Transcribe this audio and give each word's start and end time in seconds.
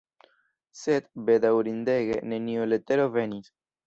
Sed, 0.83 1.09
bedaŭrindege, 1.27 2.17
neniu 2.31 2.65
letero 2.73 3.07
venis! 3.19 3.51